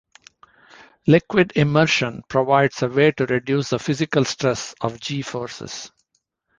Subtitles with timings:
[1.05, 5.91] Liquid immersion provides a way to reduce the physical stress of G forces.